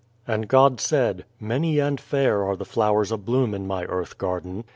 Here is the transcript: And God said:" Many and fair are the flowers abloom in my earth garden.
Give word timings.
And 0.27 0.47
God 0.47 0.81
said:" 0.81 1.25
Many 1.39 1.77
and 1.77 2.01
fair 2.01 2.43
are 2.43 2.55
the 2.55 2.65
flowers 2.65 3.11
abloom 3.11 3.53
in 3.53 3.67
my 3.67 3.83
earth 3.83 4.17
garden. 4.17 4.63